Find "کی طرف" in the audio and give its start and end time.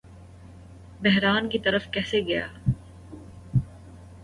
1.49-1.87